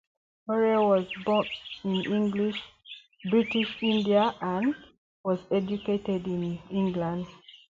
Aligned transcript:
Hoare 0.47 0.81
was 0.81 1.05
born 1.23 1.45
in 1.83 2.31
British 3.29 3.77
India 3.83 4.33
and 4.41 4.73
was 5.23 5.39
educated 5.51 6.25
in 6.25 6.57
England. 6.71 7.27